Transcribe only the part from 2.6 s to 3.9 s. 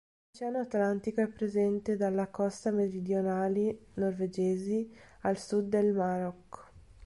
meridionali